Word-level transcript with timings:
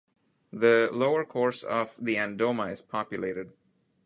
The 0.51 0.89
lower 0.91 1.23
course 1.23 1.61
of 1.61 1.95
the 2.03 2.15
Andoma 2.15 2.71
is 2.73 2.81
populated. 2.81 3.53